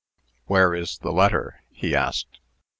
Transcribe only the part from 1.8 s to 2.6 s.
asked.